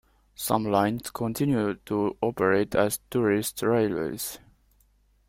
Some 0.33 0.63
lines 0.65 1.11
continue 1.11 1.75
to 1.85 2.17
operate 2.23 2.73
as 2.73 2.99
tourist 3.11 3.61
railways. 3.61 4.39